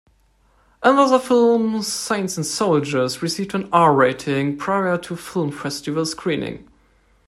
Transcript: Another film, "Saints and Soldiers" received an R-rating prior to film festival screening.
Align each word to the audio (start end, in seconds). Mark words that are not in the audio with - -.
Another 0.81 1.19
film, 1.19 1.83
"Saints 1.83 2.35
and 2.35 2.43
Soldiers" 2.43 3.21
received 3.21 3.53
an 3.53 3.69
R-rating 3.71 4.57
prior 4.57 4.97
to 4.97 5.15
film 5.15 5.51
festival 5.51 6.07
screening. 6.07 6.67